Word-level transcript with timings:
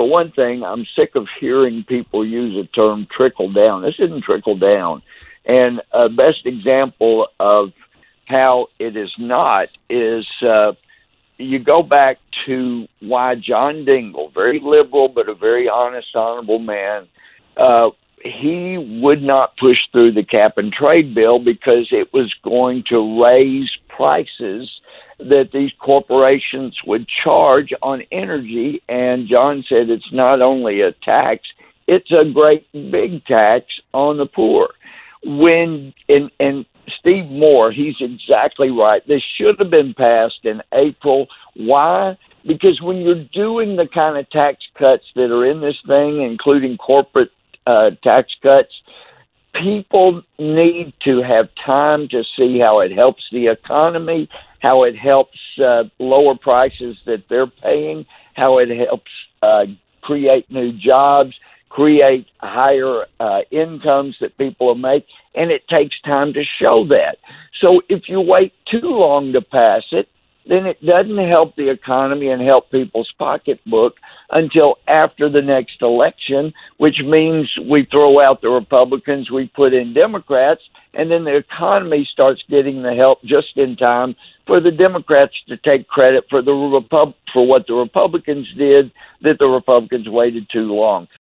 for 0.00 0.08
one 0.08 0.32
thing, 0.32 0.62
I'm 0.62 0.86
sick 0.96 1.10
of 1.14 1.26
hearing 1.38 1.84
people 1.86 2.26
use 2.26 2.54
the 2.54 2.66
term 2.68 3.06
trickle 3.14 3.52
down. 3.52 3.82
This 3.82 3.96
isn't 3.98 4.24
trickle 4.24 4.56
down. 4.56 5.02
And 5.44 5.82
a 5.92 6.08
best 6.08 6.46
example 6.46 7.26
of 7.38 7.74
how 8.24 8.68
it 8.78 8.96
is 8.96 9.10
not 9.18 9.68
is 9.90 10.24
uh, 10.40 10.72
you 11.36 11.58
go 11.58 11.82
back 11.82 12.16
to 12.46 12.88
why 13.00 13.34
John 13.34 13.84
Dingell, 13.84 14.32
very 14.32 14.58
liberal 14.64 15.08
but 15.08 15.28
a 15.28 15.34
very 15.34 15.68
honest, 15.68 16.16
honorable 16.16 16.60
man, 16.60 17.06
uh, 17.58 17.90
he 18.24 18.78
would 19.02 19.20
not 19.20 19.54
push 19.58 19.76
through 19.92 20.12
the 20.12 20.24
cap 20.24 20.56
and 20.56 20.72
trade 20.72 21.14
bill 21.14 21.38
because 21.38 21.88
it 21.90 22.10
was 22.14 22.32
going 22.42 22.84
to 22.88 23.22
raise 23.22 23.68
prices 24.00 24.80
that 25.18 25.50
these 25.52 25.70
corporations 25.78 26.74
would 26.86 27.06
charge 27.22 27.70
on 27.82 28.02
energy. 28.10 28.82
And 28.88 29.28
John 29.28 29.62
said 29.68 29.90
it's 29.90 30.10
not 30.10 30.40
only 30.40 30.80
a 30.80 30.92
tax, 31.04 31.42
it's 31.86 32.10
a 32.10 32.24
great 32.32 32.66
big 32.72 33.22
tax 33.26 33.66
on 33.92 34.16
the 34.16 34.24
poor. 34.24 34.70
When 35.22 35.92
and 36.08 36.30
and 36.40 36.64
Steve 36.98 37.26
Moore, 37.26 37.70
he's 37.70 37.96
exactly 38.00 38.70
right. 38.70 39.06
This 39.06 39.22
should 39.36 39.58
have 39.58 39.70
been 39.70 39.92
passed 39.92 40.44
in 40.44 40.62
April. 40.72 41.26
Why? 41.56 42.16
Because 42.46 42.80
when 42.80 43.02
you're 43.02 43.26
doing 43.34 43.76
the 43.76 43.86
kind 43.86 44.16
of 44.16 44.30
tax 44.30 44.64
cuts 44.78 45.04
that 45.14 45.30
are 45.30 45.44
in 45.44 45.60
this 45.60 45.76
thing, 45.86 46.22
including 46.22 46.78
corporate 46.78 47.32
uh, 47.66 47.90
tax 48.02 48.32
cuts, 48.42 48.72
people 49.54 50.22
need 50.38 50.92
to 51.04 51.22
have 51.22 51.48
time 51.54 52.08
to 52.08 52.24
see 52.36 52.58
how 52.58 52.80
it 52.80 52.92
helps 52.92 53.24
the 53.30 53.48
economy, 53.48 54.28
how 54.60 54.84
it 54.84 54.96
helps 54.96 55.38
uh, 55.62 55.84
lower 55.98 56.34
prices 56.34 56.98
that 57.06 57.28
they're 57.28 57.46
paying, 57.46 58.06
how 58.34 58.58
it 58.58 58.70
helps 58.70 59.10
uh, 59.42 59.66
create 60.02 60.50
new 60.50 60.72
jobs, 60.72 61.34
create 61.68 62.26
higher 62.40 63.06
uh, 63.20 63.42
incomes 63.50 64.18
that 64.20 64.36
people 64.36 64.68
will 64.68 64.74
make, 64.74 65.06
and 65.34 65.50
it 65.50 65.66
takes 65.68 66.00
time 66.02 66.32
to 66.32 66.44
show 66.44 66.84
that. 66.86 67.18
So 67.60 67.82
if 67.88 68.08
you 68.08 68.20
wait 68.20 68.52
too 68.66 68.80
long 68.80 69.32
to 69.32 69.40
pass 69.40 69.84
it, 69.92 70.08
then 70.46 70.66
it 70.66 70.84
doesn't 70.84 71.28
help 71.28 71.54
the 71.54 71.68
economy 71.68 72.28
and 72.28 72.42
help 72.42 72.70
people's 72.70 73.12
pocketbook 73.18 73.96
until 74.30 74.76
after 74.88 75.28
the 75.28 75.42
next 75.42 75.82
election, 75.82 76.52
which 76.78 77.00
means 77.04 77.48
we 77.68 77.86
throw 77.90 78.20
out 78.20 78.40
the 78.40 78.48
Republicans, 78.48 79.30
we 79.30 79.48
put 79.54 79.74
in 79.74 79.92
Democrats, 79.92 80.62
and 80.94 81.10
then 81.10 81.24
the 81.24 81.36
economy 81.36 82.08
starts 82.10 82.42
getting 82.48 82.82
the 82.82 82.94
help 82.94 83.22
just 83.22 83.56
in 83.56 83.76
time 83.76 84.16
for 84.46 84.60
the 84.60 84.70
Democrats 84.70 85.34
to 85.48 85.56
take 85.58 85.86
credit 85.86 86.24
for 86.28 86.42
the 86.42 86.52
Repub- 86.52 87.14
for 87.32 87.46
what 87.46 87.66
the 87.66 87.74
Republicans 87.74 88.48
did 88.56 88.90
that 89.22 89.38
the 89.38 89.46
Republicans 89.46 90.08
waited 90.08 90.48
too 90.50 90.74
long. 90.74 91.06